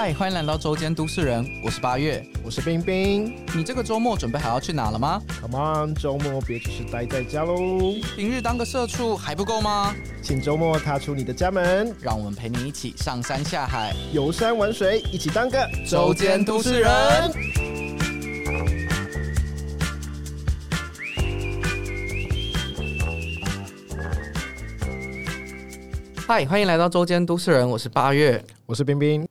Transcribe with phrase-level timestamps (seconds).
[0.00, 2.24] 嗨，欢迎来到周间都市人，我是八月。
[2.44, 7.56] 我是冰冰你这个周末准备好要去哪了吗？，Come on，周末别只是待在家喽，
[8.14, 9.92] 平日当个社畜还不够吗？
[10.22, 16.88] 请周末踏出你的家门，让我们陪你一起上山下海，游山玩水，一起当个周间都市人。
[26.24, 28.40] 嗨，欢迎来到周间都市人，我是八月。
[28.64, 29.27] 我是冰冰，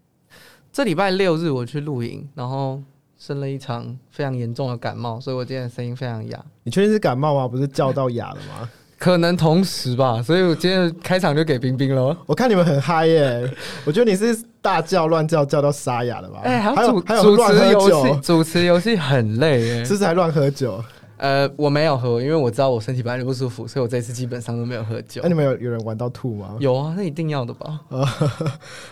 [0.77, 2.79] 这礼拜六日我去露营，然后
[3.17, 6.39] 生了一场非常严重的感冒，所以我今天的声音非常哑。
[6.63, 7.47] 你确定是感冒吗？
[7.47, 8.69] 不是叫到哑了吗？
[8.99, 12.15] 可能同时吧，所以我今天开场就给冰冰了。
[12.27, 13.51] 我看你们很嗨耶，
[13.85, 16.41] 我觉得你是大叫乱叫叫到沙哑了吧？
[16.43, 19.83] 哎、还还有主还有主持游戏，主持游戏很累耶。
[19.83, 20.79] 是不是还乱喝酒？
[21.17, 25.27] 呃，我没有喝，因为我知道我身体本来就不舒服，所以我这次基本上都没有喝酒那、。
[25.27, 26.55] 你们有有人玩到吐吗？
[26.59, 27.79] 有啊，那一定要的吧？
[27.89, 28.05] 呃，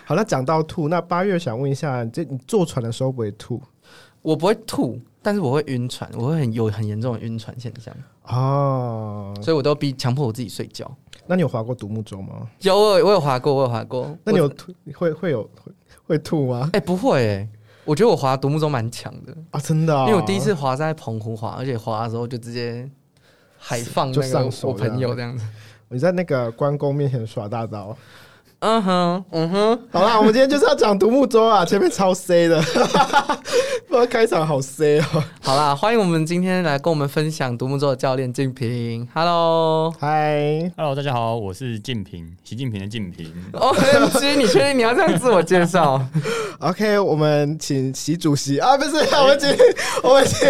[0.04, 3.62] 好，那讲到吐，那八月想问一下，这你坐船的时候不会吐
[4.22, 10.90] 我不会吐，但是我会晕船，我会很有很严重的晕船现象，哦，所以我都逼强迫我自己睡觉。
[11.28, 12.48] 那你有划过独木舟吗？
[12.60, 14.16] 有，我有我有滑过，我有划过。
[14.24, 15.72] 那你有吐会会有会
[16.06, 16.70] 会吐吗？
[16.72, 17.48] 哎、不会哎、
[17.86, 22.86] 我觉得我滑独木舟蛮强的，啊，真的、哦，因为我第一次滑在澎湖滑，而且滑的时候就直接
[23.56, 25.46] 海放就那个上手我朋友这样子。
[25.88, 27.96] 你在那个关公面前耍大招。
[28.60, 32.58] 嗯哼，嗯哼，好啦，我们今天就是要讲独木舟啊，前面超 C 的，
[33.86, 35.04] 不知道开场好 C 哦。
[35.42, 39.06] 好啦，欢迎我们今天来跟我们分享独木舟的教练静平。
[39.14, 39.94] Hello。
[40.00, 43.30] 嗨，Hello，大家好，我是静平，习近平的静平。
[43.52, 46.02] OMG，你确定你要这样自我介绍？
[46.60, 49.54] OK，我们请习主席啊，不是， 我们请
[50.02, 50.48] 我们请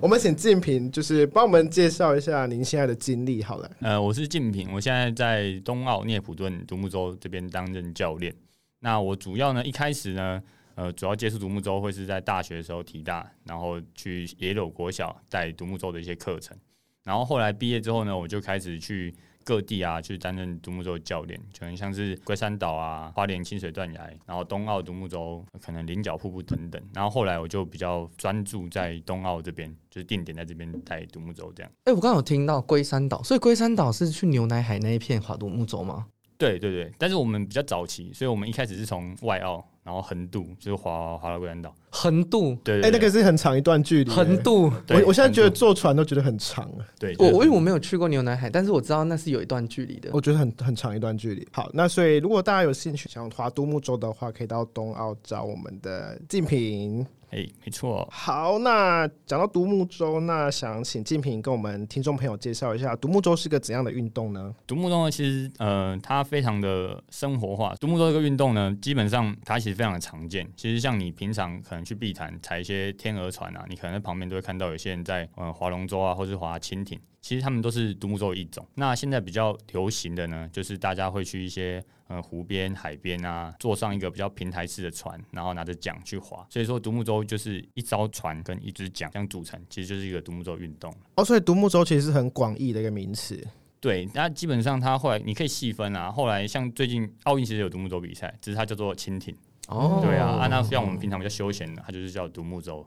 [0.00, 3.70] 我们请静平，就是帮我们介绍一下您现在的经历好了。
[3.82, 8.34] 呃，我是静平，我现在在东奥涅普顿独木舟这边担任教练。
[8.80, 10.42] 那我主要呢，一开始呢，
[10.74, 16.56] 呃，主要接触独木舟会是在大学的时候体大，然后去野柳国小带独木舟的一些课程。
[17.04, 19.12] 然后后来毕业之后呢，我就开始去
[19.44, 26.80] 各地啊，去担任独木舟教练，可能像是龟山岛啊、花莲清水断崖，然后东澳独木舟，可能菱角瀑布等等。
[26.94, 31.72] 然后后来我就比较专注在东澳这边，就是定点在这边带独木舟这样。
[31.84, 36.06] 哎、我刚刚有听到龟山岛，所以龟山岛是去牛奶海那一片划独木舟吗？
[36.42, 41.72] 对对对，但是我们比较早期，所以我们一开始是从外澳，然后横渡，就是滑滑到龟山岛。
[41.90, 44.10] 横渡，哎、对对对那个是很长一段距离。
[44.10, 44.68] 横渡。
[44.84, 50.10] 对我我现在觉得横渡坐船都觉得很长啊，对，我我因为我没有去过牛奶海，但是我知道那是有一段距离的。
[50.12, 51.46] 我觉得很很长一段距离。
[51.52, 57.06] 好，那所以如果大家有兴趣想划独木舟的话，可以到东澳找我们的静平。
[57.32, 58.06] 哎，没错。
[58.12, 64.54] 好，那讲到独木舟，那想请静平跟我们听众朋友介绍一下，独木舟是个怎样的运动呢？
[64.66, 67.74] 独木舟呢，其实呃，它非常的生活化。
[67.76, 70.46] 独木舟这个运动呢，基本上它其实非常的常见。
[70.56, 77.00] 其实像你平常可能去碧潭踩一些天鹅船啊，你可能在旁边都会看到有些人在呃划龙舟啊，或是划蜻蜓。
[77.22, 78.66] 其实他们都是独木舟的一种。
[78.74, 86.44] 那现在比较流行的呢，就是大家会去一些呃湖边、海边啊，坐上一个比较平台式的船，然后拿着桨去划。
[86.50, 90.92] 所以说独木舟就是一艘船跟一只桨这样组成，其实就是一个独木舟运动。
[91.14, 93.42] 哦，所以独木舟其实是很广义的一个名词。
[93.80, 96.10] 对，那基本上它后来你可以细分啊。
[96.10, 99.32] 后来像最近奥运其实有独木舟比赛，只是它叫做蜻蜓。
[99.68, 102.84] 哦对啊，啊那像我们平常比较休闲的，它就是叫独木舟。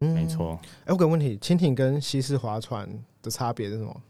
[0.00, 0.26] 嗯没。
[0.26, 2.88] 错，哎、我有个问题，蜻蜓跟西式划船
[3.22, 4.02] 的差别是什么？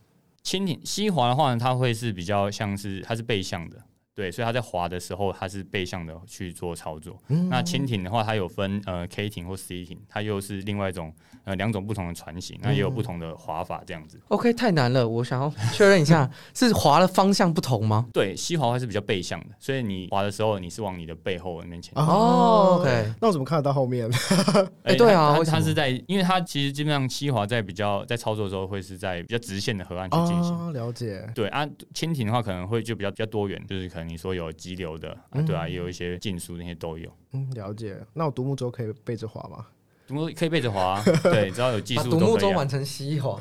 [0.42, 3.78] 蜻蜓西划的话呢，它会是比较像是它是背向的。
[4.14, 7.18] 对，所以它在滑的时候，它是背向的去做操作。
[7.28, 11.12] 嗯那蜻蜓的话，它有分呃 K 艇或 C 艇，它又是另外一种
[11.44, 14.20] 呃两种不同的船型，那也有不同的滑法这样子。
[14.28, 18.06] OK，太难了，我想要确认一下，是滑的方向不同吗？
[18.14, 22.02] 对，西滑还是比较背向的，所以你滑的时候，你是往你的背后那边前进。
[22.04, 24.08] 哦，OK，那我怎么看得到后面？
[24.84, 30.54] 哎对啊它是在，因为它其实基本上西滑在比较在操作的时候会是在比较直线的河岸去进行。
[30.54, 31.28] 哦，了解。
[31.34, 37.10] 对啊，蜻蜓的话可能会就比较比较多元，就是可能你说有激流的，啊对啊，嗯也有一些竞速那些都有。
[37.32, 38.00] 嗯，了解。
[38.12, 39.66] 那我独木舟可以背着划吗？
[40.06, 42.28] 独木可以背着滑啊， 对，只要有技把术都可以、啊。
[42.28, 43.40] 独木舟玩成西滑，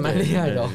[0.00, 0.68] 蛮厉害的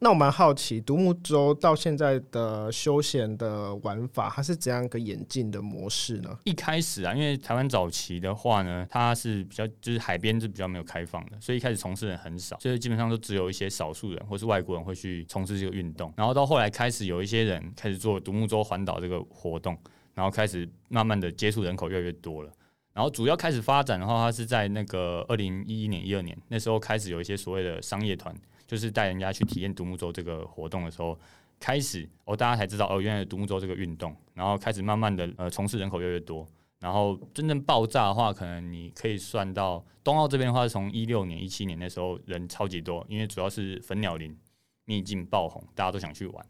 [0.00, 6.36] 那我蛮好奇，独木舟到现在的休闲的玩法，它是怎样一个演进的模式呢？
[6.44, 16.12] 一开始啊，因为台湾早期的话呢，它是比较就是海边是比较没有开放的，所以一开始从事人很少，所以基本上都只有一些少数人或是外国人会去从事这个运动。
[16.16, 19.78] 然后到后来开始有一些人开始做独木舟环岛这个活动，
[20.12, 22.50] 然后开始慢慢的接触人口越来越多了。
[22.94, 28.34] 然后主要开始发展的话，它是在那个二零一一年、一二年那时候开始有一些所谓的商业团，
[28.66, 31.18] 就是带人家去体验独木舟这个活动的时候，
[31.58, 36.46] 开始哦，大家才知道哦，原来独木舟这个运动，然后开始慢慢的呃从事人口越来越多，
[36.78, 44.38] 然后真正爆炸的话，可能你可以算到冬奥这边的话，从一六年、一七年那时候人超级多，因为主要是粉鸟林
[44.84, 46.46] 秘境爆红，大家都想去玩。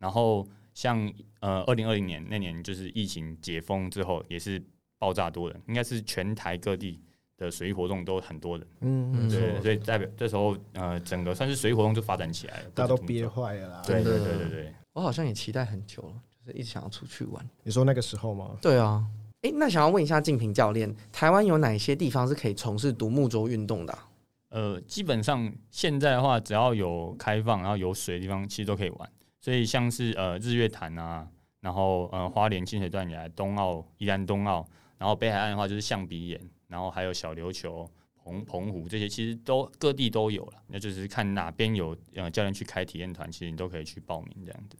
[0.00, 0.44] 然后
[0.74, 4.60] 像呃二零二零年那年就是疫情解封之后，也是
[4.98, 7.00] 爆炸多人，应该是全台各地
[7.36, 8.66] 的水域活动都很多人。
[8.80, 13.82] 嗯，嗯对，所以代表这时候呃整个算是水域活动就发展起来了，大家都憋坏了啦。
[13.86, 14.74] 对对对对对。
[14.92, 17.44] 我好像也期待很久了，就是一直想要出去玩。
[17.64, 18.56] 你说那个时候吗？
[18.62, 19.04] 对啊，
[19.42, 24.08] 诶，那想要问一下静平教练，台湾有哪些地方是可以从事独木舟运动的啊、
[24.50, 29.10] 呃，基本上现在的话，只要有开放，然后有水的地方，其实都可以玩。
[29.40, 31.26] 所以像是呃日月潭啊，
[31.60, 34.64] 然后呃花莲清水断崖、东澳、宜兰东澳，
[35.04, 40.62] 然后北海岸的话就是象鼻岩，然后还有小琉球、澎澎湖这些，其实都各地都有了。
[40.68, 44.78] 那就是看哪边有呃教练去开体验团，其实你都可以去报名这样子。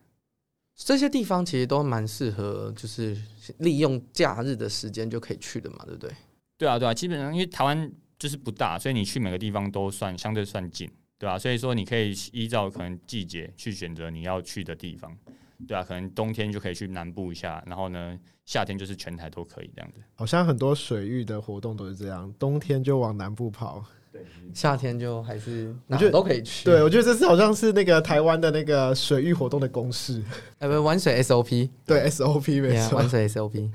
[0.75, 3.15] 这些地方其实都蛮适合，就是
[3.59, 6.11] 利用假日的时间就可以去的嘛，对不对？
[6.56, 15.15] 对啊，对啊，基本上因为台湾就是不大，所以你去每个地方都算相对算近，对啊，所以说你可以依照可能季节去选择你要去的地方，
[15.67, 20.01] 对啊，可能冬天就可以去南部一下，然后呢，夏天就是全台都可以这样子。
[20.15, 23.85] 好像很多水域的活动都是这样，冬天就往南部跑。
[24.53, 26.65] 夏天就还是哪我觉得都可以去。
[26.65, 30.23] 对，我觉得这是好像是那个台湾的那个水域活动的公式。
[30.61, 33.09] 哎，不，玩水 SOP，对 SOP 没 yeah, 错玩。
[33.09, 33.69] 水 SOP。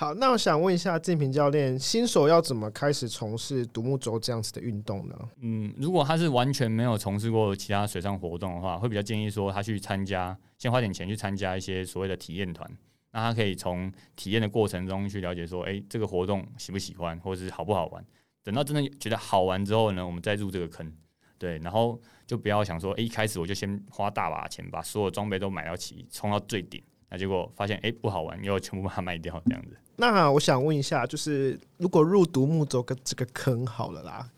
[0.00, 5.28] 好，那我想问一下静平教练，新手要怎么开始从事独木舟这样子的运动呢？
[5.40, 12.70] 嗯，如果他是完全没有从事过其他水上活动的话，会比较建议说他去参加，先花点钱去参加一些所谓的体验团。
[13.10, 18.04] 那他可以从体验的过程中去了解说，诶，这个活动喜不喜欢，或者是好不好玩。
[18.44, 20.92] 等到真的觉得好玩之后呢，我们再入这个坑。
[21.38, 29.76] 对，然后就不要想说，诶，一开始我就先花大把钱把所有装备都买到齐，冲到最顶，那结果发现诶不好玩，又全部把它卖掉这样子。
[29.96, 34.30] 那我想问一下，就是如果入独木舟跟这个坑好了啦，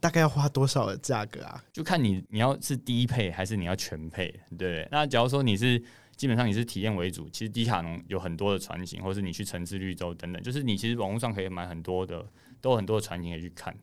[0.00, 1.64] 大概要花多少的价格啊？
[1.72, 4.86] 就看你你要是低配还是你要全配，对？
[4.90, 5.82] 那假如说你是
[6.16, 12.24] 基本上你是体验为主，其实迪卡侬有很多的船型，或是你去城市绿洲等等，就是你其实网络上可以买很多的，
[12.60, 13.74] 都有很多的船型可以去看，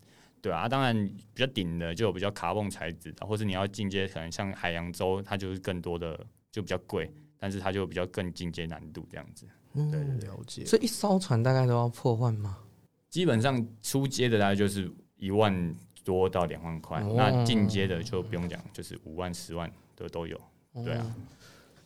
[0.41, 0.93] 对啊，当然
[1.33, 6.19] 比较顶的就有比较卡泵材质的，或是你要进阶，可能像海洋洲，它就是更多的
[6.51, 7.11] 就比较贵，
[7.45, 9.45] 但是它就比较更进阶难度这样子。
[9.73, 10.65] 嗯，了解。
[10.65, 12.57] 所以一艘船大概都要破万吗？
[13.07, 20.41] 基本上出街的大概就是一万多到两万块，哦那进阶的就不用讲，就是五万、十万的都有。
[20.73, 21.21] 对啊哦，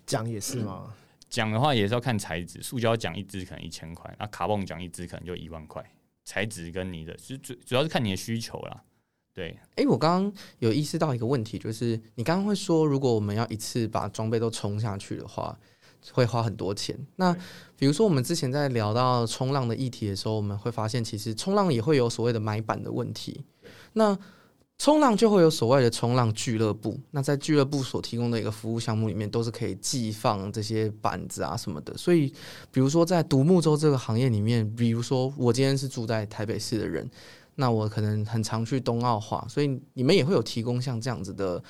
[0.05, 0.95] 桨也是吗？
[1.29, 5.83] 桨的话也是要看材质，塑胶桨一支可能一千块，那卡泵桨一支可能就一万块。
[6.23, 8.83] 材质跟你的，主主主要是看你的需求啦。
[9.39, 15.57] 对，哎、我刚刚有意识到一个问题，就是你刚刚会说，如果我们要一次把装备都冲下去的话，
[16.11, 16.93] 会花很多钱。
[17.15, 17.33] 那
[17.77, 23.45] 比如说我们之前在聊到冲浪的议题的时候，我们会发现，其实冲浪也会有所谓的买板的问题。
[23.93, 24.19] 那
[24.77, 31.95] 冲浪就会有所谓的冲浪俱乐部，那在俱乐部所提供的一个服务项目里面，都是可以寄放这些板子啊什么的。
[31.95, 32.27] 所以，
[32.73, 37.09] 比如说在独木舟这个行业里面，比如说我今天是住在台北市的人，
[37.59, 41.61] 那我可能很常去冬奥化，所以你们也会有提供像这样子的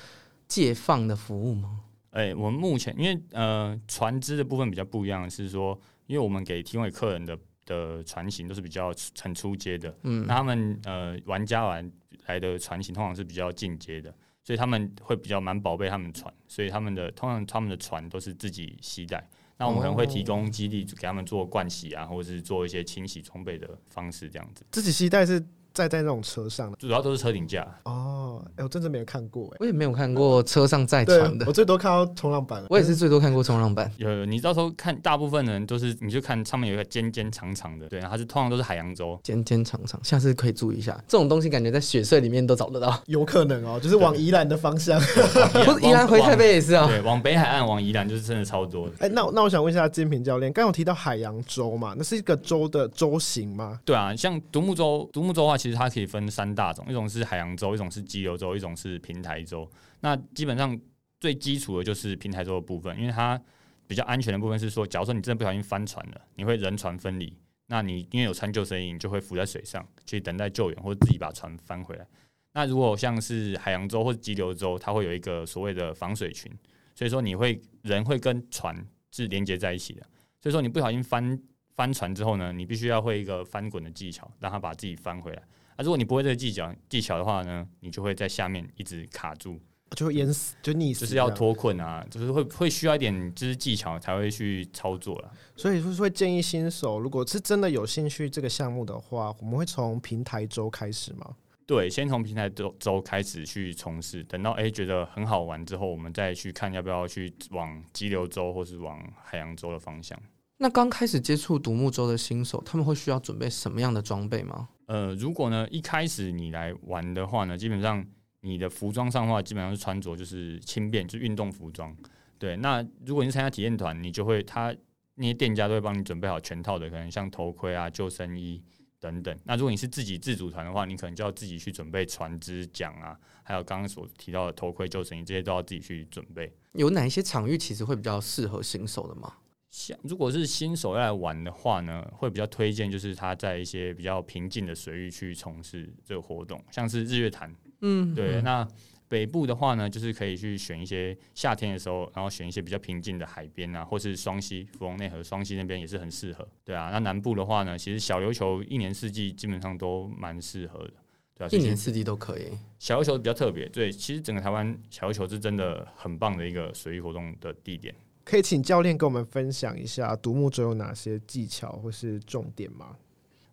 [0.46, 1.80] 借放的服务吗？
[2.12, 5.76] 哎、我们目前因为呃船只的部分比较不一样，是说，
[6.06, 11.90] 因为我们给提供给客人的的船型都是比较很出街的，嗯那他们呃玩家玩
[12.26, 19.28] 来的船型通常是比较进阶的，所以他们会比较蛮宝贝他们船，所以他们的通常他们的船都是自己携带。
[19.56, 24.64] 那我们可能会提供基地给他们做灌洗啊，或者是做一些清洗装备的方式，这样子。
[24.70, 28.44] 自己携带是载在那种车上的主要都是车顶架，哦。
[28.56, 32.66] 哎、我真的没有看过哎、我也没有看过车上载对船的我，最多看到冲浪板了。
[32.70, 33.90] 我也是最多看过冲浪板。
[33.98, 40.98] 有有你到时候看，大部分人都是，你就看上面有一个尖尖长长的，对，它是通常都是海洋洲，尖尖长长，下次可以注意一下。
[41.06, 44.98] 这种东西感觉在雪隧里面都找得到，有可能哦，就是往宜兰的方向。
[44.98, 46.86] 不是宜兰回台北也是啊。
[46.86, 48.94] 对，往北海岸、往宜兰就是真的超多的。
[49.00, 51.94] 哎、那那我想问一下金平教练，刚刚有提到海洋洲嘛？
[51.96, 53.78] 那是一个洲的洲型吗？
[53.84, 59.70] 对啊，像独木舟，独木舟的话，其实它可以分三大种，一种是海洋舟，一种是激流舟，一种是平台舟。
[60.00, 60.78] 那基本上
[61.20, 63.38] 最基础的就是平台舟的部分，因为它
[63.86, 67.36] 比较安全的部分是说，假如说你真的不小心翻船了，你会人船分离，
[67.66, 72.06] 那你因为有穿救生衣，你就会浮在水上去等待救援，或者自己把船翻回来。
[72.54, 76.50] 那如果像是海洋舟或者激流舟，它会有一个所谓的防水群，
[76.94, 78.74] 所以说你会人会跟船
[79.10, 80.02] 是连接在一起的。
[80.40, 81.38] 所以说你不小心翻
[81.76, 85.42] 翻船之后呢，你必须要会一个翻滚的技巧，让它把自己翻回来。
[85.76, 89.58] 啊，如果你不会这个技巧技巧的话呢，你就会在下面一直卡住，
[89.96, 91.30] 就会淹死，就溺死，就是要。
[91.30, 95.32] 脱困啊，就是会会需要一点就是技巧才会去操作了。
[95.56, 101.36] 所以就是会建议新手，如果是真的有兴趣这个项目的话，我们会从平台周开始吗？
[101.66, 110.20] 对，先从平台周周开始去从事，等到哎、觉得很好玩之后，我们再去看要不要去往激流洲或是往海洋洲的方向。
[110.62, 114.68] 那刚开始接触独木舟的新手，他们会需要准备什么样的装备吗？
[114.84, 118.04] 呃，如果呢一开始你来玩的话呢，基本上
[118.42, 121.96] 你的服装上的话，基本上是穿着就是轻便，就运动服装。
[122.38, 124.74] 对，那如果你是参加体验团，你就会他
[125.14, 128.62] 那些店家都会帮你准备好全套的，可能像头盔啊、救生衣
[129.00, 129.34] 等等。
[129.44, 136.54] 那如果你是自己自主团的话，你可能就要自己去准备船只桨啊，还有刚刚所提到的头盔、救生衣这些都要自己去准备。
[136.72, 139.32] 有哪一些场域其实会比较适合新手的吗？
[139.70, 147.54] 像如果是新手要来玩的话呢，会比较推荐就是他在一些比较平静的水域去从事这个活动，像是日月潭。
[147.80, 148.66] 嗯，对，那
[149.08, 156.46] 北部的话呢，就是可以去选一些夏天的时候，然后选一些比较平静的海边啊，或是双溪、芙蓉内河、双溪那边也是很适合。
[156.64, 160.92] 对啊，那南部的话呢，其实小琉球一年四季基本上都蛮适合的。
[161.34, 162.50] 对啊，一年四季都可以。
[162.78, 163.68] 小琉球比较特别。
[163.68, 167.94] 对，其实整个台湾小琉球是真的很棒的一个水域活动的地点。
[168.24, 172.96] 可以请教练跟我们分享一下独木舟有哪些技巧或是重点吗？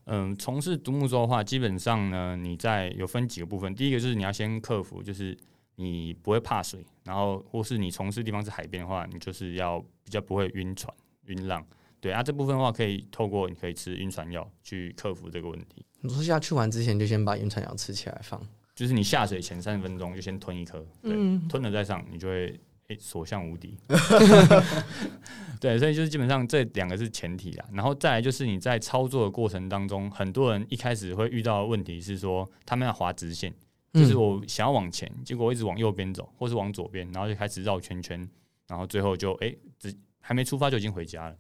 [0.05, 3.73] 嗯，从事独木舟的话，基本上呢，你在有分几个部分。
[3.75, 5.37] 第一个就是你要先克服，就是
[5.75, 10.93] 你不会怕水，然后或是你从事地方是海边的话，你就是要比较不会晕船、
[11.25, 11.65] 晕浪。
[11.99, 15.83] 对啊，这部分的话可以透过你可以吃晕船药去克服这个问题。
[16.01, 18.41] 你说下去玩之前就先把晕船药吃起来放。
[18.75, 22.57] 就是你下水前三十分钟就先吞一颗，对，嗯吞了再上，你就会
[22.87, 23.77] 诶所向无敌。
[25.59, 33.53] 对，所以就是基本上这两个是前提啦，然后再来就是你在操作的过程当中，很多人一开始会遇到的问题是说，他们要划直线，
[33.93, 38.27] 就是嗯我想要往前，结果我一直往右边走，或是往左边，然后就开始绕圈圈，
[38.67, 41.35] 然后最后就诶只还没出发就已经回家了。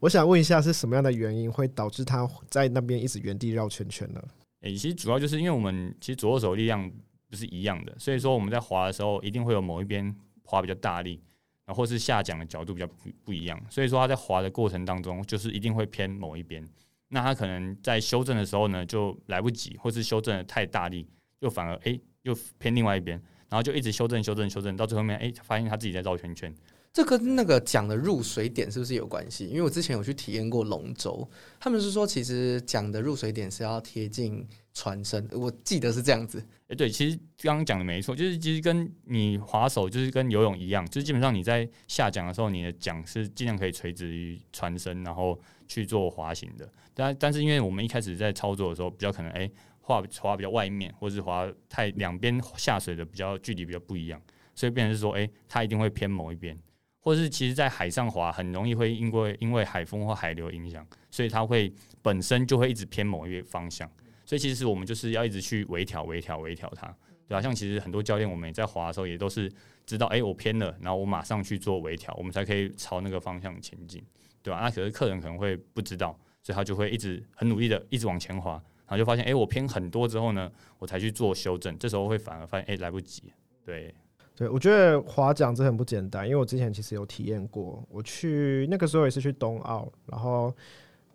[0.00, 4.20] 我想问一下，是什么样的原因会导致他在那边一直原地绕圈圈呢？
[4.62, 6.90] 诶、其实主要就是因为我们其实左右手力量
[7.30, 10.14] 不是一样的，所以说我们在滑的时候一定会有某一边
[10.50, 11.22] 滑比较大力，
[11.64, 16.66] 然后或是下桨的角度比较不不一样，所以说他在滑的过程当中，就是一定会偏某一边。
[17.12, 21.06] 那他可能在修正的时候呢，就来不及，或是修正的太大力，
[21.38, 23.16] 又反而诶、又偏另外一边，
[23.48, 26.52] 然后就一直修正修正修正，到最后面诶、发现他自己在绕圈圈。
[26.92, 29.46] 这跟那个桨的入水点是不是有关系？
[29.46, 31.28] 因为我之前有去体验过龙舟，
[31.60, 34.44] 他们是说其实桨的入水点是要贴近
[34.74, 36.44] 船身，我记得是这样子。
[36.66, 46.68] 诶，对，其实刚刚讲的没错，就是其实跟你滑手就是跟游泳一样，就是基本上你在下桨的时候，你的桨是尽量可以垂直于船身，然后去做滑行的。
[46.92, 49.48] 但但是因为我们一开始在操作的时候，比较可能诶
[49.80, 54.20] 划划比较外面，或是划太两边下水的比较距离比较不一样，
[54.56, 56.56] 所以变成是说，诶，它一定会偏某一边，
[57.00, 63.90] 或是其实在海上滑很容易会因为因为海风或海流影响，所以它会本身就会一直偏某一个方向。
[64.26, 66.86] 所以其实我们就是要一直去微调、微调、微调它，
[67.26, 69.50] 对吧、像其实很多教练我们在滑的时候，也都是
[69.84, 74.00] 知道，哎、我偏了，然后我马上去做微调，我们才可以朝那个方向前进，
[74.40, 78.52] 对吧、那可是客人可能会不知道，所以他就会一直很努力的一直往前滑，
[78.86, 83.32] 然后就发现，哎、我偏很多之后呢，我才去做修正，这时候会反而发现，哎、来不及，
[83.64, 83.92] 对，
[84.40, 90.50] 对，我觉得划桨真的很不简单，因为我之前其实有体验过，我去那个时候也是去冬奥，然后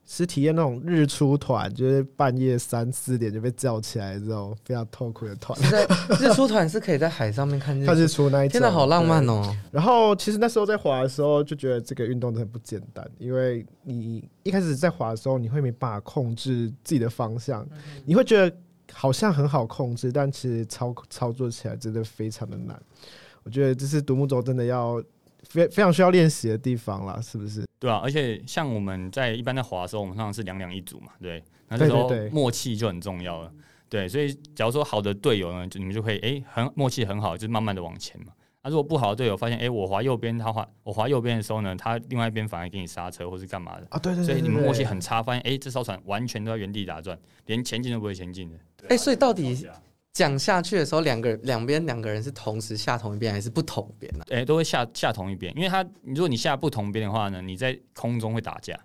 [0.05, 5.87] 是体验那种日出团，就是半夜三四点就被叫起来这种非常痛苦的团，在
[6.19, 9.51] 日出团是可以在海上面看日看日出，出那一种，天哪，好浪漫哦！
[9.71, 17.67] 然后其实那时候在滑的时候就觉得这个运动真的很不简单，因为你一开始在滑的时候，你会没办法控制自己的方向，
[18.05, 18.55] 你会觉得
[18.91, 22.81] 好像很好控制，但其实操操作起来真的非常的难。
[23.43, 25.01] 我觉得这是独木舟真的要
[25.43, 27.65] 非非常需要练习的地方啦，是不是？
[27.79, 33.51] 对啊，而且像我们在一般在滑的时候，我们通常是两两一组嘛，对，那这时候默契就很重要了。
[33.87, 38.33] 对，所以假如说好的队友呢，就你们就可以诶很默契很好，就是慢慢的往前嘛。
[38.63, 47.15] 那、如果不好的队友发现诶我滑右边，他滑我滑右边的时候呢，他另外一边反而给你刹车或是干嘛的，啊，对对对所以你们默契很差，发现诶这艘船完全都在原地打转，
[47.45, 48.57] 连前进都不会前进的。
[48.89, 49.67] 哎、所以到底
[50.13, 58.79] 讲下去的时候，两个两边两个人是同时下同一边，还是不同边呢、诶都会下下同一边，因为他如果你下不同边的话呢，你在空中会打架，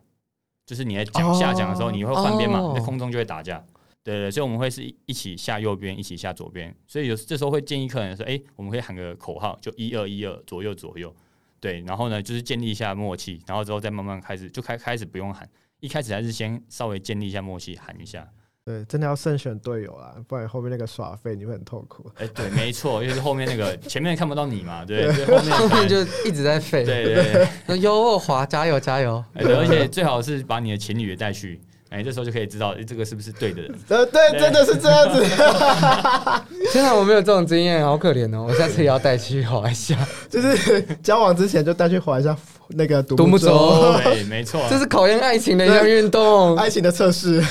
[0.67, 3.65] 就是你在讲哦下讲的时候，你会换边嘛，在空中就会打架。
[4.03, 6.75] 对对，所以我们会是一一起下右边，一起下左边。
[6.87, 11.15] 所以有这时候会建议客人说：“哎、我们可以喊个口号，就一二一二，左右左右。”
[11.61, 15.47] 对，然后呢，就是建立一下默契，然后之后再慢慢开始，就开开始不用喊，
[15.81, 18.27] 一开始还是先稍微建立一下默契，喊一下。
[18.65, 22.05] 对，真的要慎选队友啦，不然后面那个耍废你会很痛苦。
[22.19, 26.85] 哎、对，没错，就是后面那个前面看不到你嘛，对，所以后面后面就一直在废。
[26.85, 29.25] 对对对， 说哟滑，加油加油！
[29.35, 33.75] 哎对，而且最好是把你的情侣也带去，哎，这时候就可以知道，哎，这个是不是对的人？
[33.89, 35.25] 呃，对，真的是这样子，
[36.71, 38.45] 现在我没有这种经验，好可怜哦！
[38.47, 39.97] 我下次也要带去滑一下，
[40.29, 42.37] 就是交往之前就带去滑一下
[42.69, 46.55] 那个独独木舟，舟对，没错，这是考验爱情的一项运动。
[46.57, 47.43] 爱情的测试。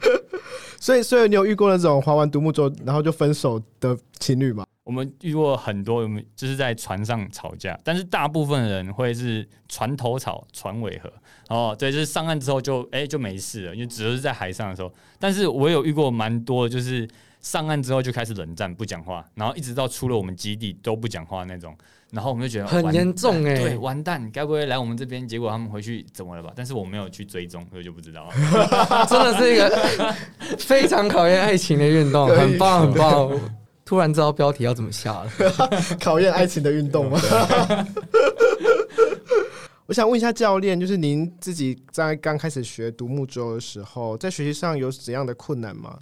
[0.80, 4.64] 所以，所以你有遇过那种划完独木舟然后就分手的情侣吗？
[4.84, 11.12] 我们遇过很多，就是在船上吵架，但是大部分人会是船头吵，船尾和。
[11.48, 14.92] 哦，对，就是上岸之后就哎、就没事了，因为只是在海上的时候。
[15.18, 17.06] 但是我有遇过蛮多，就是
[17.40, 21.76] 上岸之后就开始冷战，不讲话，然后一直到出了我们基地都不讲话那种。
[22.10, 25.28] 然后我们就觉得很完严重哎对，完蛋，该不会来我们这边？
[25.28, 26.52] 结果他们回去怎么了吧？
[26.56, 28.28] 但是我没有去追踪，所以就不知道。
[29.08, 30.14] 真的是一个
[30.58, 33.30] 非常考验爱情的运动，很棒很棒。
[33.86, 35.30] 突然知道标题要怎么下了。
[36.00, 37.20] 考验爱情的运动吗？
[39.86, 45.96] 我想问一下教练，就是您自己在刚开始学独木舟的时候，在学习上有怎样的困难吗？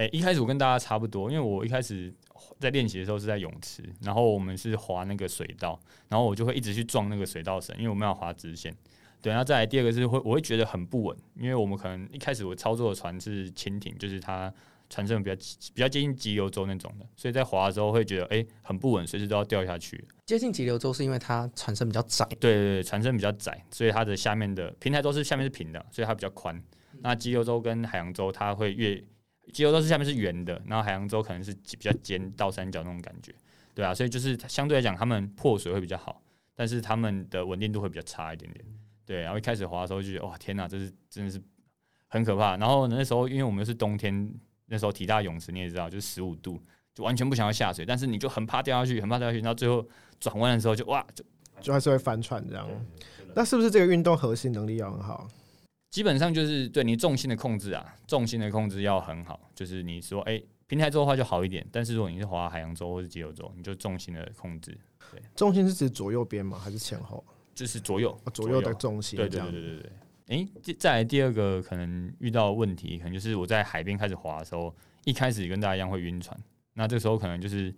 [0.00, 2.10] 哎、一开始我跟大家差不多，因为我一开始
[2.58, 5.78] 在练习的时候是在泳池，然后我们是滑那个水道，
[6.08, 8.74] 然后我就会一直去撞那个水道绳，因为我们要滑直线。
[9.20, 14.50] 对，然后再来第二个是会我会觉得很不稳，因为我们可能一开始我操作的船是潜艇，就是它
[14.88, 15.36] 船身比较
[15.74, 20.02] 比较接近急流舟那种的，所以在滑的时候会觉得哎、很不稳，随时都要掉下去。
[20.24, 26.58] 接近急流舟是因为它船身比较窄，对对对，船身比较窄，所以它的下面的平台都是下面是平的，所以它比较宽。
[27.02, 29.02] 那急流洲跟海洋洲它会越
[29.50, 33.34] 激流洲是下面是圆的，然后海洋洲可能是比较尖倒三角那种感觉，
[33.74, 36.22] 对啊，所以就是相对来讲，他们破水会比较好，
[36.54, 38.64] 但是他们的稳定度会比较差一点点。
[39.04, 41.42] 对，然后一开始滑的时候就觉得哇天哪，这是真的是
[42.06, 42.56] 很可怕。
[42.56, 44.32] 然后那时候因为我们是冬天，
[44.66, 46.62] 那时候体大泳池你也知道，就是十五度，
[46.94, 49.84] 就完全不想要下水，但是你就很怕掉下去，很怕掉下去，然后最后
[50.20, 51.24] 转弯的时候就哇就
[51.60, 52.68] 就还是会翻船这样。
[53.34, 55.26] 那是不是这个运动核心能力要很好？
[55.90, 59.50] 基本上就是对你重心的控制啊，重心的控制要很好。
[59.54, 64.70] 就是你说，哎、平台舟的话就好一点，但是如果你是滑海洋舟或是激流舟，你就重心的控制，
[65.10, 66.58] 对重心是指左右边吗？
[66.58, 67.22] 还是前后？
[67.52, 69.92] 就是左右哦左右的重心对对对对对对。
[70.28, 74.72] 哎、接再来第二个可能遇到的问题，可能就是我在海边开始滑的时候，
[75.04, 76.38] 一开始跟大家一样会晕船。
[76.74, 77.74] 那这时候可能就是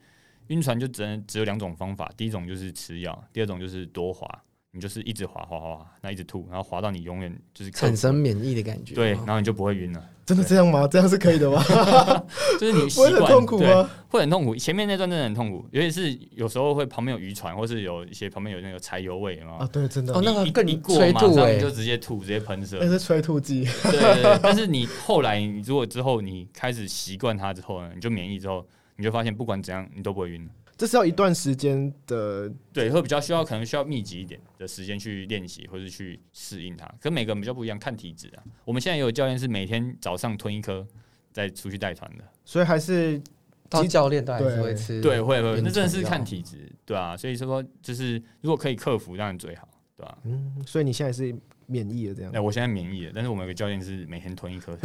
[0.48, 4.28] 晕船就只能只有两种方法，第一种就是吃药，第二种就是多滑。
[4.74, 8.94] 你就是一直滑滑滑，那一直吐，然后滑到你永远就是产生免疫的感觉。
[8.94, 10.02] 对，然后你就不会晕了。
[10.24, 10.88] 真的这样吗？
[10.88, 11.62] 这样是可以的吗？
[12.58, 13.90] 就是你习不会很惯对痛苦吗？
[14.08, 19.68] 会很痛苦，前面那段真的很痛苦，尤其是有时候会旁边有渔船，或是有一些旁边有那个柴油味嘛啊，。
[19.70, 22.78] 对，真的哦，那个一更一过马上你就直接吐，直接喷射。
[22.80, 23.64] 那是催吐剂。
[23.82, 30.50] 对对对，但是你后来，你如果之后你开始习惯它之后呢，你就免疫之后，你就发现不管怎样你都不会晕了。
[30.76, 36.92] 这是要一段时间的，对，会比较需要可能需要密集一点的时间去练习，或是去适应它。
[37.00, 38.42] 跟每个人比较不一样，看体质啊。
[38.64, 40.84] 我们现在也有教练是每天早上吞一颗，
[41.30, 42.24] 再出去带团的。
[42.44, 43.22] 所以还是
[43.68, 45.00] 当教练都还是对会吃。
[45.00, 47.16] 对，会会，那真的是看体质，对啊。
[47.16, 51.32] 所以说，就是如果可以克服，当然最好，对吧、嗯，所以你现在是
[51.66, 52.40] 免疫的这样哎、。
[52.40, 54.76] 我现在免疫了，但是我们有个教练是每天吞一颗。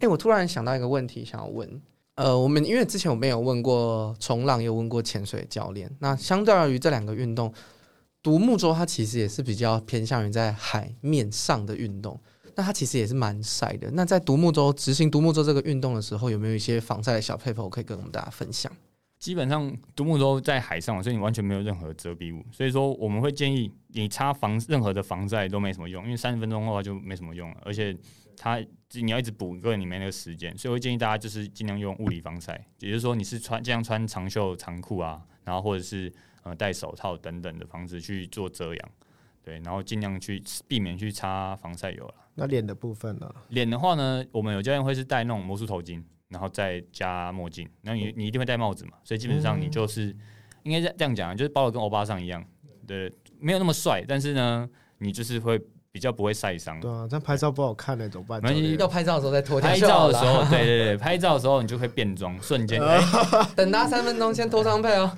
[0.00, 1.80] 哎、我突然想到一个问题，想要问。
[2.16, 5.90] 呃，我们因为之前我们有问过冲浪，有问过潜水教练。
[5.98, 7.52] 那相对于这两个运动，
[8.22, 12.20] 独木舟它其实也是比较偏向于在海面上的运动。
[12.54, 13.90] 那它其实也是蛮晒的。
[13.90, 18.70] 那在独木舟执行独木舟这个运动的时候，有没有一些防晒的小配合可以跟我们大家分享？
[19.18, 27.96] 基本上独木舟在海上，所以你完全没有任何遮蔽物，所以说我们会建议你擦防任何的防晒都没什么用，因为三十分钟后就没什么用了，而且
[28.36, 28.58] 它
[28.92, 38.90] 你要一直补，个你没那个时间，所以我会建议大家就是尽量用物理防晒，也就是说你是穿这样穿长袖长裤啊，然后或者是呃戴手套等等的方式去做遮阳，
[39.42, 42.14] 对，然后尽量去避免去擦防晒油了。
[42.36, 43.32] 那脸的部分呢？
[43.48, 50.14] 脸的话呢，我们有教练会是戴那种魔术头巾，然后再加墨镜，然后你你一定会戴帽子嘛，所以基本上你就是、
[50.64, 52.44] 应该这样讲啊，就是包的跟欧巴桑一样，
[52.86, 54.68] 对，没有那么帅，但是呢，
[54.98, 55.60] 你就是会
[55.94, 56.80] 比较不会晒伤。
[56.80, 58.42] 对啊，但拍照不好看呢，怎么办？
[58.42, 59.78] 没关系要拍照的时候再脱掉拍。
[59.78, 63.00] 照的时候，对对对， 拍照的时候你就会变装，瞬间，哎、
[63.54, 65.08] 等他三分钟，先脱上配哦。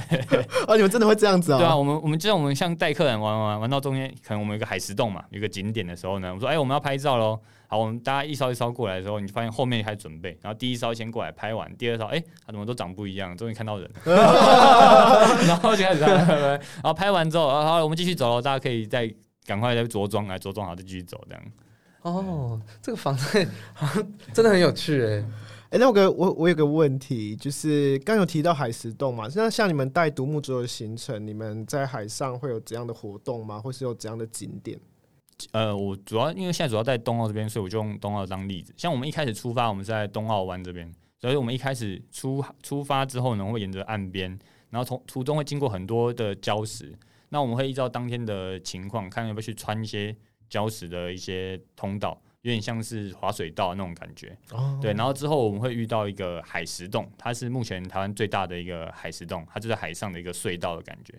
[0.68, 1.58] 哦，你们真的会这样子啊？
[1.58, 7.40] 对啊，我们我们就像我们像带客人玩玩玩到中间，可能我们有一个海石洞嘛，有一个景点的时候呢，我说哎、我们要拍照喽。
[7.70, 19.10] 好，我们大家一艘一艘过来的时候，你就发现后面开始准备，然后第一艘先过来拍完，第二艘哎，它、怎么都长不一样，终于看到人， 然后就开始拍拍拍拍，然后拍完之后，啊好，我们继续走了，大家可以再
[19.48, 21.42] 赶快再着装来着装好再继续走这样。
[22.02, 25.24] 哦，这个防晒好像真的很有趣哎。
[25.70, 33.58] 哎，那我个我我有个问题，就是刚有提到海石洞嘛，那像你们带独木舟的行程，你们在海上会有怎样的活动吗？
[33.58, 34.78] 或是有怎样的景点？
[35.52, 38.74] 呃，我主要因为现在主要在东澳这边，所以我就用东澳当例子。
[38.76, 44.38] 像我们一开始出发，我们在东澳湾这边，所以我们一开始出出发之后呢，会沿着岸边，
[44.70, 46.96] 然后从途中会经过很多的礁石，
[47.28, 50.14] 那我们会依照当天的情况，看要不要去穿一些
[50.50, 52.20] 礁石的一些通道。
[52.42, 54.34] 有点像是滑水道那种感觉，
[54.80, 54.92] 对。
[54.92, 61.12] 然后之后我们会遇到一个海石洞，它是目前台湾最大的一个海石洞，它就在海上的一个隧道的感觉。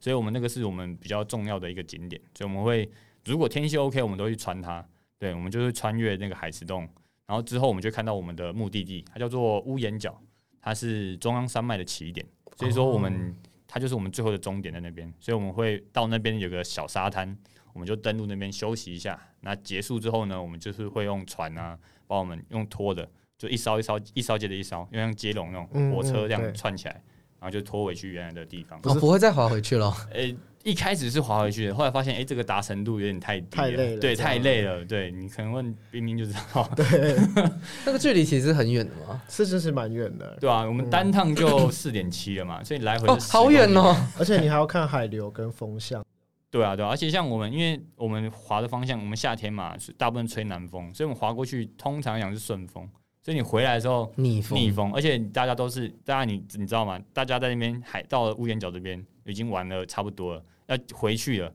[0.00, 2.90] 所以我们那个是我们比较重要的一个景点，所以我们会
[3.26, 4.84] 如果天气 OK，我们都去穿它。
[5.18, 6.88] 对，我们就会穿越那个海石洞，
[7.26, 10.18] 然后之后我们就看到我们的目的地，它叫做屋檐角，
[10.60, 12.26] 它是中央山脉的起点。
[12.56, 13.36] 所以说我们
[13.74, 17.34] 它就是我们最后的终点在那边，所以我们会到那边有个小沙滩。
[17.72, 23.08] 我们就登陆那边休息一下，那结束之后呢，我们就是会用船啊，把我们用拖的，
[23.38, 27.02] 就一艘一艘一艘接着一艘，因为像接龙那种火车这样串起来，
[27.40, 28.78] 然后就拖回去原来的地方。
[28.82, 29.90] 哦，不会再滑回去了。
[30.12, 34.00] 诶，一开始是滑回去的，后来发现，诶，这个达成度有点太低，太累了。
[34.00, 34.84] 对，太累了。
[34.84, 36.68] 对你可能问冰冰就知道。
[36.76, 37.16] 对，
[37.84, 40.36] 那个距离其实很远的嘛，是是是蛮远的。
[40.40, 46.04] 对啊，我们单趟就四点七了嘛，所以来回好远哦， 而且你还要看海流跟风向。
[46.50, 52.86] 对啊，对啊，而且像我们，因为我们滑的方向，我们夏天嘛，是大部分吹南风，所以我们滑过去通常讲是顺风，
[53.22, 57.00] 所以你回来的时候逆风，逆风，而且大家都是，大家你你知道吗？
[57.14, 61.52] 大家在那边海到了屋檐角这边已经玩的差不多了，要回去了，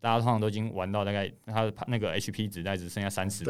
[0.00, 3.44] 大家通常都已经玩到大概他的那个 HP 纸袋只剩下三十，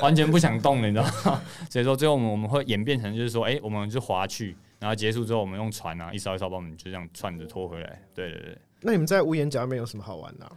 [0.00, 1.42] 完全不想动了，你知道吗？
[1.70, 8.58] 所以说最后我们我们会演变成就是说，哎，我们就划去，然后结束之后我们用船啊一艘一艘把我们就这样串着拖回来，对对对。
[8.82, 10.50] 那你们在屋檐角那边有什么好玩的？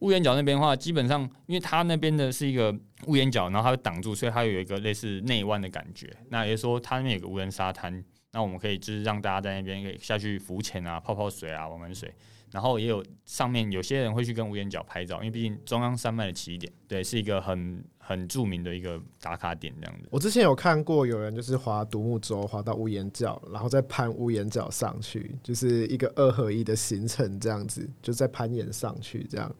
[0.00, 2.74] 屋檐角那边的话，基本上因为它那边的是一个
[3.06, 6.14] 屋檐角，然后它会挡住，所以它有一个类似内湾的感觉。
[6.28, 12.12] 那也就是说，它那边有个无人沙滩，那我们可以就是让大家在那边可以下去浮潜啊、泡泡水啊、玩玩水。
[12.50, 17.84] 然后也有上面有些人会去跟屋檐角拍照，因为毕竟中央山脉的起点，对，是一个很。
[18.08, 20.06] 很著名的一个打卡点，这样子。
[20.12, 29.26] 我之前有看过有人就是划独木舟，划到屋檐角，然后再攀屋檐角上去，就是一个二合一的行程，这样子就在攀岩上去。
[29.28, 29.52] 这样，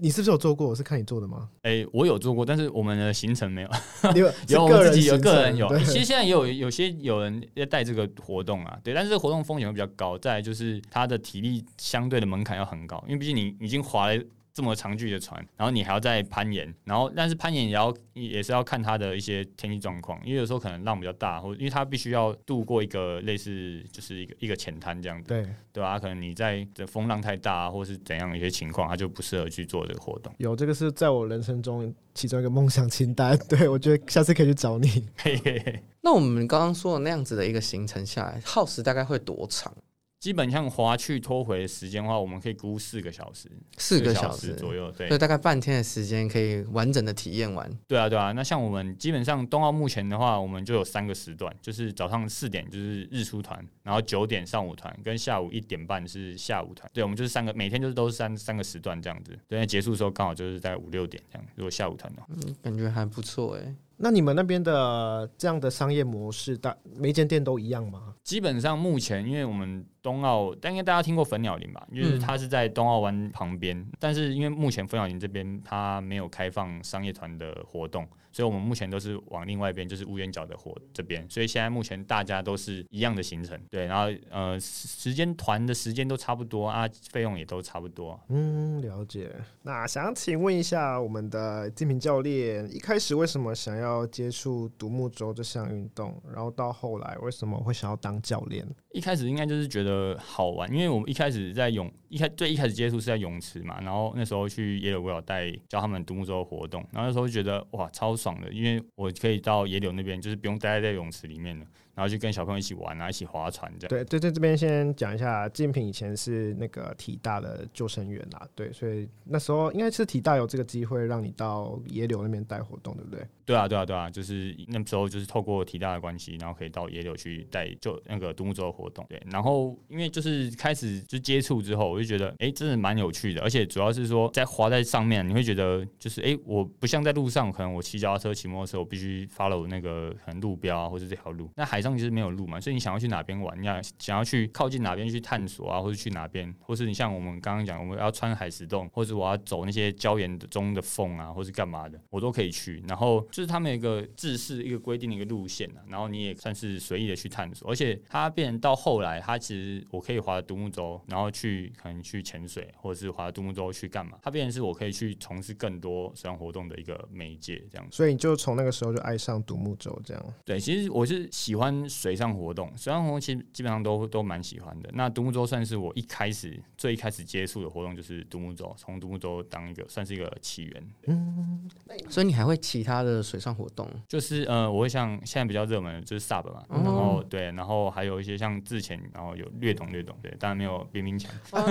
[0.00, 0.66] 你是不是有做过？
[0.66, 1.50] 我是看你做的吗？
[1.60, 3.68] 哎，我有做过，但是我们的行程没有。
[4.14, 5.68] 有有我自己有个人有。
[5.80, 10.16] 其实现在也有有些有人要带这个活动啊，对，但是这个活动风险会比较高。
[10.16, 14.22] 再就是他的体力相对的门槛要很高，因为毕竟你已经划了。
[14.54, 25.98] 这么长距离的船，然后你还要再攀岩，然后但是攀岩也要也是要看它的一些天气状况，因为有时候可能浪比较大，或因为它必须要渡过一个类似就是一个一个浅滩这样子，对对吧？
[25.98, 30.30] 可能你在这风浪太大，啊或是怎样一些情况，它就不适合去做这个活动。
[30.36, 34.86] 有这个是在我人生中其中一个梦想清单， 对我觉得下次可以去找你。
[35.16, 39.74] 嘿嘿嘿那我们刚刚说的那样子的一个行程下来，耗时大概会多长？
[40.22, 47.68] 基本上划去拖回的时间的话，我们可以估四个小时，四个小时左右，对，所以大概半天的时间可以完整的体验完。
[47.88, 48.30] 对啊，对啊。
[48.30, 56.88] 那像我们基本上冬奥目前的话，我们就有三个时段，就是早上四点就是日出团，然后九点上午团，跟下午一点半是下午团。
[56.94, 59.36] 对，我们就是三个，每天就是都是三三个时段这样子。
[59.48, 61.44] 对，结束的时候刚好就是在五六点这样。
[61.56, 63.74] 如果下午团的话，嗯，感觉还不错哎。
[63.96, 68.14] 那你们那边的这样的商业模式，大每间店都一样吗？
[68.22, 71.86] 基本上目前，因为我们冬奥，但应该大家听过粉鸟林吧？
[71.94, 78.06] 就是它是在冬奥湾旁边，但是因为目前粉鸟林这边它没有开放商业团的活动。
[78.32, 81.28] 所以，我们目前都是往另外一边，就是乌烟角的火这边。
[81.28, 83.84] 所以现在目前大家都是一样的行程，对。
[83.84, 88.18] 然后，呃，时间团的时间都差不多啊，费用也都差不多。
[88.30, 89.30] 嗯，了解。
[89.62, 96.18] 那想请问一下，我们的金平教练，一开始为什么想要接触独木舟这项运动？
[96.32, 98.66] 然后到后来为什么会想要当教练？
[98.92, 103.78] 一开始应该就是觉得好玩，因为我们一开始在泳，一开最一开始接触是在泳池嘛。
[103.82, 108.16] 然后那时候去耶鲁威尔带教他们独木舟的活动，然后那时候觉得哇，超。
[108.22, 111.66] 爽的，因为我可以到野柳那边，就是不用待在泳池里面了。
[111.94, 113.88] 然后就跟小朋友一起玩啊，一起划船这样。
[113.88, 123.26] 对对对，这边先讲一下，金品以前是那个体大的救生员啦，对，所以那时候应该是体大有这个机会让你到野柳那边带活动，对不对？
[123.44, 129.04] 对啊，对啊，对啊，就是那时候就是透过体大的关系，然后可以到野柳去带就那个独木舟的活动。
[129.10, 141.81] 对，然后因为就是开始就接触之后，我就觉得哎，真的蛮有趣的，而且主要是说在滑在上面，你会觉得就是哎，我不像在路上，可能我骑脚踏车、骑摩托车，我必须 follow 那个可能路标啊，或者这条路，那还。
[141.82, 152.82] 上其实没有路嘛，所以你想要去哪边玩，你要想要去靠近哪边去探索啊，或者去哪边，或是你像我们刚刚讲，我们要穿海石洞，或者我要走那些礁岩中的缝啊，或是干嘛的，我都可以去。
[152.88, 157.70] 然后就是他们有一个制式、一个规定的一个路线啊，然后你也算是随意的去探索。
[157.70, 164.18] 而且它变到后来，它其实我可以划独木舟，然后去可能去潜水，或者是划独木舟去干嘛？
[164.22, 167.86] 它变成是我可以去从事更多水上活动的一个媒介，这样。
[167.90, 170.34] 所以你就从那个时候就爱上独木舟这样。
[170.44, 174.90] 对，其实我是喜欢水上活动，水上活动其实基本上都都蛮喜欢的。
[174.92, 180.90] 那独木舟算是我一开始最一开始接触的活动，就是独木舟，从独木舟当一个算是一个起源。
[181.06, 181.70] 嗯，
[182.08, 183.88] 所以你还会其他的水上活动？
[184.08, 191.30] 就是呃，我会像现在比较热门的就是 SUP 嘛，然后对，然后还有一些像之前，然后有略懂略懂，对，当然没有冰冰强。
[191.52, 191.64] 哎，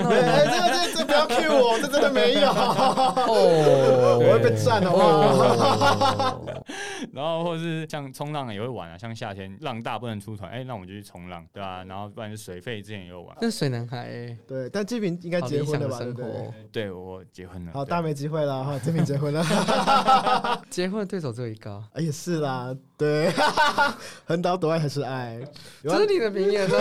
[0.46, 6.42] 这个这这不要 Q 我，这真的没有，哦 我会被占好不好？
[7.14, 13.36] 然后或是像冲浪也会玩啊，像夏天浪大不能出团，哎，那我们就去冲浪，对吧、然后不然就水费之前也有玩。
[13.42, 15.98] 那水男孩欸，对，但季平应该结婚了吧？
[16.00, 16.26] 对不对？
[16.26, 16.54] 生活。
[16.72, 19.44] 对我结婚了，好，大家没机会了哈，季平结婚了。
[20.70, 23.32] 结婚的对手只有一个，哎，也是啦，对，
[24.26, 25.40] 横刀夺爱还是爱？
[25.84, 26.76] 这是你的名言呢。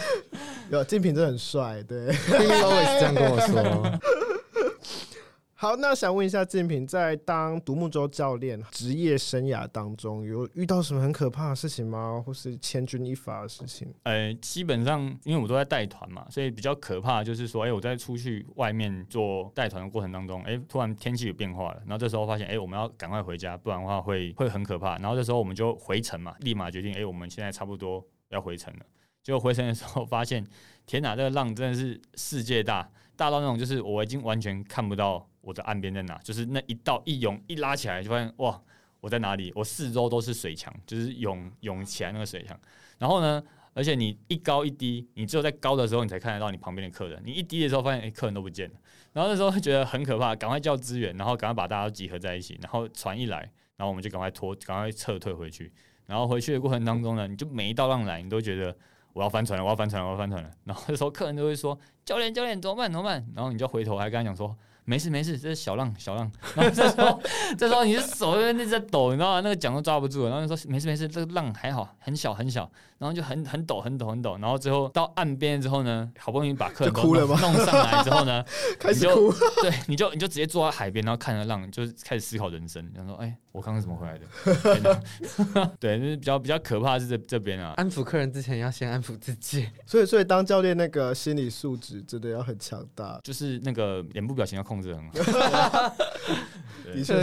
[0.70, 2.06] 有，静平真的很帅，对。
[2.06, 3.98] 明明 always 这样跟我说。
[5.60, 12.22] 好，那想问一下建平，在当独木舟教练职业生涯当中，有遇到什么很可怕的事情吗？
[12.24, 13.92] 或是千钧一发的事情？
[14.04, 24.96] 呃，基本上因为我都在带团嘛，所以比较可怕就是说，哎、我在出去外面做带团的过程当中，哎、突然天气有变化了，然后这时候发现，哎、我们要赶快回家，不然的话会会很可怕。
[24.98, 28.86] 然后这时候我们就回程嘛，立马决定，哎、我们现在差不多要回程了。
[29.24, 30.46] 结果回程的时候发现，
[30.86, 38.60] 天哪，这个浪真的是世界大，大到那种就是我已经完全看不到我的岸边在哪，就是那一道一涌一拉起来，就发现哇，
[39.00, 39.50] 我在哪里？
[39.54, 42.54] 我四周都是水墙，就是涌涌起来那个水墙。
[42.98, 48.76] 然后呢，而且你一高一低，你只有在高的时候你才看得到你旁边的客人，你一低的时候发现哎、诶客人都不见了。
[49.14, 53.38] 然后那时候觉得很可怕，赶快叫支援，然后赶快把大家都集合在一起，然后船一来，
[53.78, 55.72] 然后我们就赶快拖，赶快撤退回去。
[56.04, 58.76] 然后回去的过程当中呢，你就每一道浪来，你都觉得
[59.14, 60.50] 我要翻船了，我要翻船了，我要翻船了。
[60.64, 62.90] 然后那时候客人都会说：“教练，教练，怎么办？
[62.90, 67.20] 怎么办？”然后你就回头还跟他讲说：“没事，没事，这是小浪，小浪。”然后这时候，
[67.58, 69.40] 这时候你的手在那直在抖，你知道吗？
[69.42, 70.30] 那个桨都抓不住了。
[70.30, 74.36] 然后就说：“没事，没事，这个浪还好，很小，很小。”然后就很很抖，很抖，很抖。
[74.40, 78.42] 然后最后到岸边之后呢，好不容易把客人哭了吗弄弄上来之后呢，
[78.80, 84.26] 开始哭，对，你就你就直接坐在海边，然后看着浪，就是开始思考人生，想说，哎、我刚刚怎么回来的？
[85.78, 89.68] 对，就是比较比较可怕的是这这边啊，安抚客人之前要先安抚自己。
[89.86, 95.94] 所以所以当教练那个心理素质真的要很强大，就是那个脸部表情要控制得很好。
[96.94, 97.14] 的确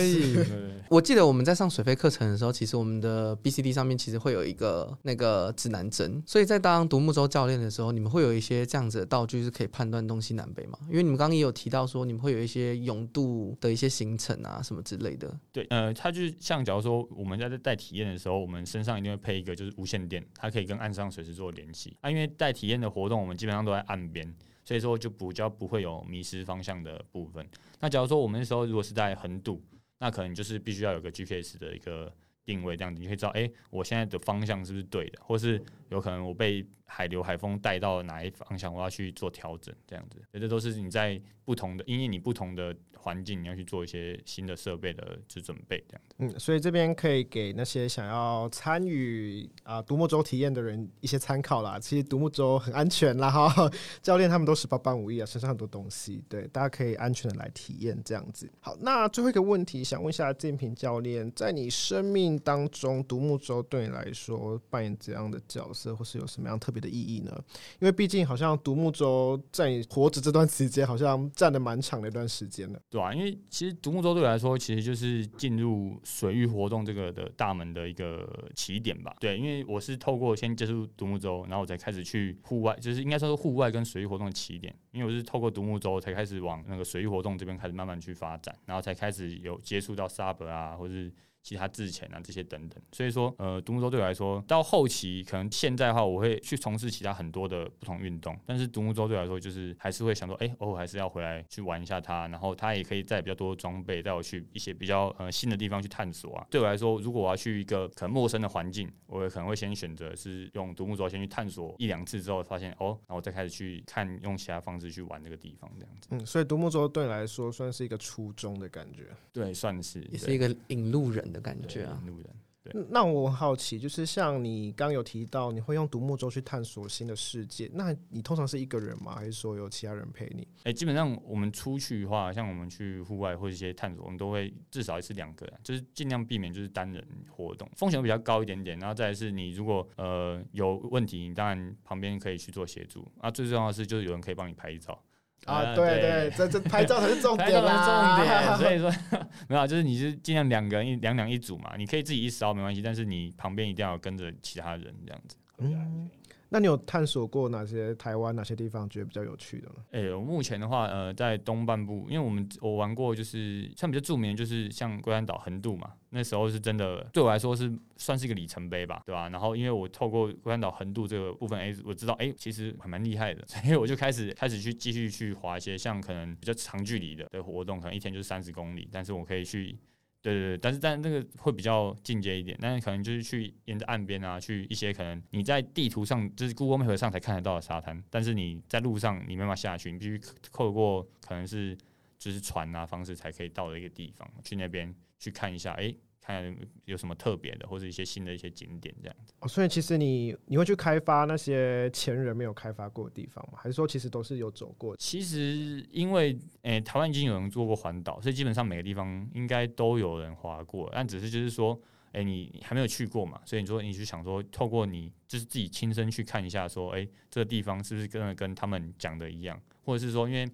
[0.89, 10.77] 我记得我们在上水费课程的时候，其实我们的 BCD 上面其实会有一个那个指南针，所以在当独木舟教练的时候，你们会有一些这样子的道具是可以判断东西南北嘛？
[10.87, 15.35] 因为你们刚刚也有提到说，你们会有一些泳度的一些行程啊什么之类的。
[15.51, 21.97] 对，呃，它就是像假如说我们在带体验的时候，我们身上一定会配一个就是无线电，它可以跟岸上随时做联系。
[22.01, 24.31] 啊，因为带体验的活动，我们基本上都在岸边，
[24.65, 27.47] 所以说就比较不会有迷失方向的部分。
[27.79, 29.63] 那假如说我们那时候如果是在横渡，
[29.99, 32.11] 那可能就是必须要有个 GPS 的一个
[32.45, 40.21] 定位，这样子你会知道，哎、我现在的方向是不是对的，或是有可能我被海流、海风带到哪一方向，我要去做调整，这样子。
[40.33, 46.15] 这都是你在不同的，因为你不同的环境，你要去做一些新的设备的就准备，这样子。
[46.19, 51.79] 嗯，所以这边可以给那些想要参与啊独木舟体验的人一些参考啦。
[51.79, 58.49] 其实独木舟很安全啦，哈， 教练他们都十八般武艺啊，身上很多东西，对，大家可以安全的来体验这样子。
[58.59, 67.31] 好，那最后一个问题，想问一下建平教练，在你生命当中，独木舟对你来说扮演怎样的角色，或是有什么样特别的意义呢？
[67.79, 72.79] 因为毕竟好像独木舟在你活着这段时间，好像占了蛮长的一段时间了。
[72.89, 79.15] 对啊，因为其实独木舟对我来说，其实就是进入水域活动这个的大门的一个起点吧。
[79.19, 84.75] 对，因为我是透过先接触独木舟，然后我才开始去户外，就是应该说是户外跟水域活动的起点。
[84.95, 92.81] 因为我是透过独木舟才开始往那个水域活动这边开始慢慢去发展，然后才开始有接触到 SUP 啊，或是其他自潜啊这些等等。
[92.91, 106.47] 所以说，呃，独木舟对我来说，到后期可能现在的话，我会去从事其他很多的不同运动，但是独木舟对我来说，就是还是会想说，哎、偶尔还是要回来去玩一下它，然后它也可以带比较多装备，带我去一些比较呃新的地方去探索啊。
[106.49, 116.07] 对我来说，如果我要去一个可能陌生的环境，我也可能会先选择是用独木舟先去探索一两次之后，发现哦，然后我再开始去看用其他方式去玩这个地方，这样子。
[116.11, 119.07] 嗯，所以独木舟对你来说算是一个初衷的感觉。
[119.33, 122.01] 对，算是也是一个引路人的感觉啊。
[122.05, 122.27] 路人。
[122.73, 129.15] 嗯那我很好奇，就是像你刚有提到，你会用独木舟去探索新的世界，那你通常是一个人吗？
[129.15, 130.47] 还是说有其他人陪你？
[130.63, 138.77] 哎、基本上我们出去的话，像我们去户外或者一些探索，我们都会至少一次两个人，就是尽量避免就是单人活动，风险会比较高一点点。
[138.79, 143.07] 然后再来是你如果呃有问题，你当然旁边可以去做协助。
[143.19, 144.99] 啊，最重要的是就是有人可以帮你拍照。
[145.45, 155.37] 啊，呃对对，这这拍照才是重 拍照点啦，是重点， 所以说 没有啊，就是你是尽量两个人一两两一组嘛，你可以自己一烧没关系，但是你旁边一定要跟着其他人这样子。
[155.59, 156.09] 嗯，
[156.49, 159.75] 那你有探索过哪些台湾哪些地方觉得比较有趣的吗？
[159.91, 179.77] 哎、我目前的话，呃，在东半部，因为我们我玩过，就是像比较著名的，就是像龟山岛横渡嘛，那时候是真的对我来说是算是一个里程碑吧，对吧、然后因为我透过龟山岛横渡这个部分，哎、我知道，哎、其实还蛮厉害的， 所以我就开始开始去继续去滑一些像可能比较长距离的的活动，可能一天就是三十公里，但是我可以去。
[180.25, 190.19] 对对对，但是但那个会比较进阶一点，但是可能就是去沿着岸边啊，去一些可能你在地图上就是 Google Map 上才看得到的沙滩，但是你在路上你没办法下去，你必须
[190.51, 191.77] 透过可能是
[192.17, 199.33] 就是船啊方式才可以到的一个地方，去那边去看一下，诶，看有什么特别的或者一些新的一些景点这样子。
[199.39, 203.59] 哦，所以其实你你会去开发那些前人没有开发过的地方吗？
[203.61, 204.97] 还是说其实都是有走过的？
[204.99, 211.79] 其实因为诶、台湾已经有人做过环岛，所以基本上每个地方应该都有人滑过，但只是就是说。
[212.11, 213.41] 诶，你还没有去过嘛？
[213.43, 220.49] 所以你说你就想说，透过你就是自己亲身去看一下，说，诶，这个地方是不是真的跟他们讲的一样，或者是说，因为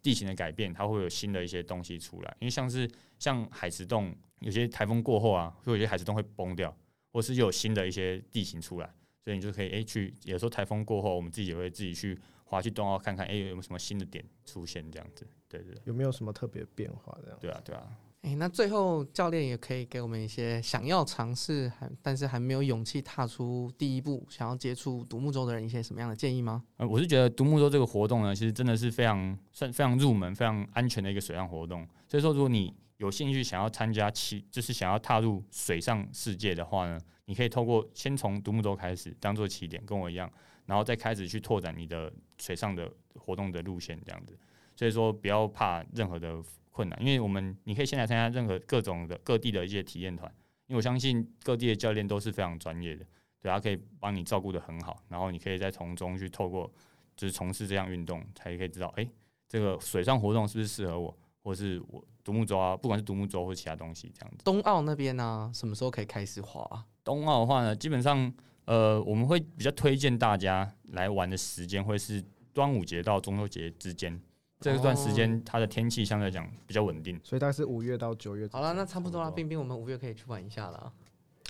[0.00, 2.36] 地形的改变，它会有新的一些东西出来。
[2.38, 6.74] 因为像是像海石洞，有些台风过后啊，会有些海蚀洞会崩掉，
[7.12, 8.90] 或是又有新的一些地形出来，
[9.24, 15.26] 所以你就可以诶去，有时候台风过后，我们自己也会自己去划去东澳看看，诶有没有什么新的点出现这样子。
[15.48, 17.16] 对对对有没有什么特别变化？
[17.22, 17.82] 这样对啊对啊。
[18.22, 26.62] 哎、那最后教练也可以给我们一些想要尝试还但是还没有勇气踏出第一步，想要接触独木舟的人一些什么样的建议吗？
[26.76, 31.88] 呃，我是觉得独木舟这个活动呢，其实真的是非常算非常入门、非常安全的一个水上活动。
[32.06, 40.30] 所以说，如果你有兴趣想要参加其就是想要踏入水上世界的话呢，你可以透过先从独木舟开始当做起点，跟我一样，
[40.66, 44.38] 然后再开始去拓展你的水上的活动的路线这样子。
[44.76, 50.30] 所以说，不要怕任何的困难，因为我们你可以先来参加任何各种的各地的一些体验团，
[50.66, 53.06] 因为我相信各地的教练都是非常专业的，
[53.40, 56.70] 对，他可以帮你照顾的很好，然后你可以在从中去透过
[57.16, 59.08] 就是从事这项运动，才可以知道，哎、
[59.48, 64.44] 这个水上活动是不是适合我，或是我独木舟啊，不管是独木舟或其他东西这样子。
[64.44, 68.32] 东澳那边呢、什么时候可以开始滑啊、冬奥的话呢，基本上
[68.66, 74.20] 呃，我们会比较推荐大家来玩的时间会是端午节到中秋节之间。
[74.60, 78.48] 这段时间它的天气相对来讲比较稳定，所以大概是五月到九月。
[78.52, 80.92] 好了，那差不多了，冰冰，我们五月可以去玩一下了。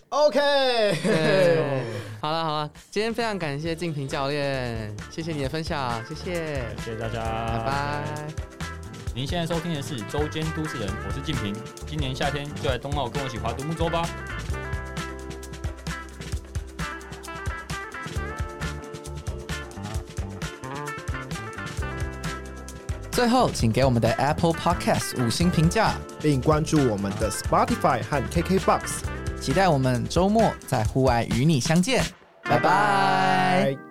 [0.08, 0.92] OK，
[2.20, 6.34] 好了好了，今天非常感谢静平教练，谢谢你的分享，谢谢，
[6.78, 7.22] 谢谢大家，
[7.58, 8.59] 拜拜。
[9.12, 11.54] 您现在收听的是周间都市人，我是静平。
[11.86, 14.08] 今年夏天就来冬奥跟我一起划独木舟吧。
[23.10, 29.00] 最后，请给我们的 Apple Podcast 五星评价，并关注我们的 Spotify 和 KKBox。
[29.40, 32.04] 期待我们周末在户外与你相见，
[32.44, 33.74] 拜拜。
[33.74, 33.89] 拜